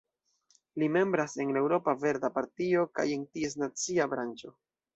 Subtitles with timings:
[0.83, 4.57] Li membras en la Eŭropa Verda Partio kaj en ties nacia branĉo.